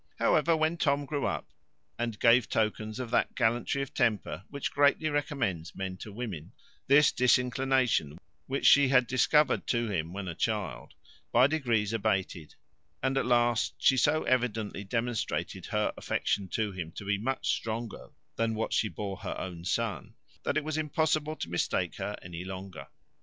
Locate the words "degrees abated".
11.45-12.55